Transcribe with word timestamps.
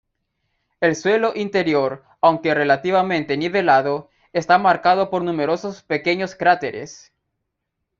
El 0.79 0.95
suelo 0.95 1.33
interior, 1.35 2.03
aunque 2.21 2.55
relativamente 2.55 3.37
nivelado, 3.37 4.09
está 4.33 4.57
marcado 4.57 5.11
por 5.11 5.23
numerosos 5.23 5.83
pequeños 5.83 6.33
cráteres. 6.33 7.13